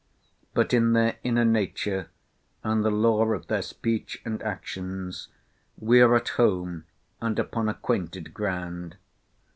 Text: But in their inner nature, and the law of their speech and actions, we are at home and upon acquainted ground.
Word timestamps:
But 0.55 0.73
in 0.73 0.93
their 0.93 1.17
inner 1.23 1.45
nature, 1.45 2.09
and 2.63 2.83
the 2.83 2.89
law 2.89 3.31
of 3.33 3.45
their 3.45 3.61
speech 3.61 4.19
and 4.25 4.41
actions, 4.41 5.27
we 5.77 6.01
are 6.01 6.15
at 6.15 6.29
home 6.29 6.85
and 7.21 7.37
upon 7.37 7.69
acquainted 7.69 8.33
ground. 8.33 8.97